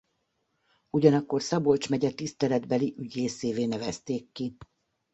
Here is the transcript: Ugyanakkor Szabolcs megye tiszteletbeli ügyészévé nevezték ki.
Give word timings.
Ugyanakkor 0.89 1.41
Szabolcs 1.41 1.89
megye 1.89 2.11
tiszteletbeli 2.13 2.95
ügyészévé 2.97 3.65
nevezték 3.65 4.31
ki. 4.31 4.57